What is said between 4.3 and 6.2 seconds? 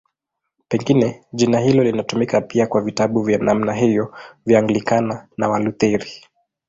vya Anglikana na Walutheri.